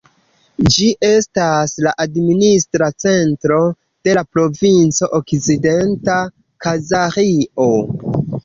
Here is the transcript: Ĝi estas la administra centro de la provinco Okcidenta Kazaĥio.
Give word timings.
Ĝi 0.75 0.85
estas 1.09 1.75
la 1.87 1.91
administra 2.05 2.89
centro 3.05 3.61
de 4.09 4.17
la 4.21 4.25
provinco 4.37 5.13
Okcidenta 5.21 6.19
Kazaĥio. 6.67 7.73